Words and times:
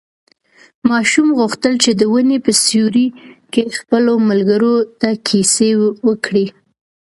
ماشوم 0.89 1.27
غوښتل 1.39 1.73
چې 1.83 1.91
د 1.99 2.01
ونې 2.13 2.37
په 2.45 2.51
سیوري 2.65 3.07
کې 3.53 3.63
خپلو 3.77 4.13
ملګرو 4.29 4.75
ته 4.99 5.09
کیسې 5.27 5.69
وکړي. 6.07 6.45